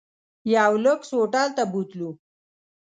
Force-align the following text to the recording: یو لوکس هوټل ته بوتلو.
یو 0.55 0.71
لوکس 0.83 1.09
هوټل 1.17 1.47
ته 1.57 1.63
بوتلو. 1.71 2.09